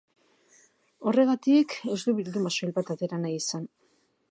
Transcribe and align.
Horregatik, 1.11 1.77
ez 1.97 1.99
du 2.07 2.17
bilduma 2.21 2.55
soil 2.57 2.75
bat 2.81 2.93
atera 2.95 3.23
nahi 3.27 3.39
izan. 3.45 3.71